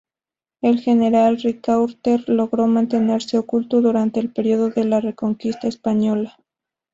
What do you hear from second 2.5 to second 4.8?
mantenerse oculto durante el periodo